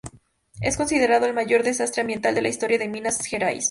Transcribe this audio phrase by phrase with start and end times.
[0.61, 3.59] Es considerado el mayor desastre ambiental de la historia de Minas Gerais.